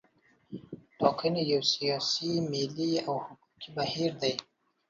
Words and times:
ټاکنې 0.99 1.41
یو 1.51 1.61
سیاسي، 1.73 2.31
ملي 2.51 2.93
او 3.07 3.15
حقوقي 3.25 3.69
بهیر 3.75 4.11
دی. 4.21 4.33